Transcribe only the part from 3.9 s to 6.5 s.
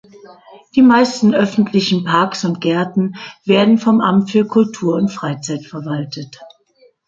Amt für Kultur und Freizeit verwaltet.